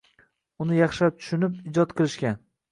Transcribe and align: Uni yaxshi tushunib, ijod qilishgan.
Uni 0.65 0.79
yaxshi 0.79 1.11
tushunib, 1.19 1.61
ijod 1.71 1.97
qilishgan. 2.03 2.45